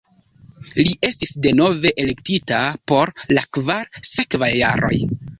[0.77, 2.61] Li estis denove elektita
[2.91, 4.95] por la kvar sekvaj jaroj.